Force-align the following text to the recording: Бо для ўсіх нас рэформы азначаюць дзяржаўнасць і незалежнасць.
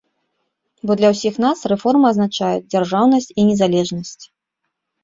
Бо 0.89 0.95
для 1.01 1.11
ўсіх 1.13 1.35
нас 1.45 1.57
рэформы 1.75 2.05
азначаюць 2.11 2.67
дзяржаўнасць 2.73 3.31
і 3.39 3.51
незалежнасць. 3.53 4.21